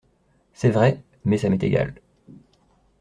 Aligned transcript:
C’est 0.55 0.71
vrai… 0.71 1.03
mais 1.25 1.37
ça 1.37 1.47
m’est 1.49 1.61
égal… 1.61 1.93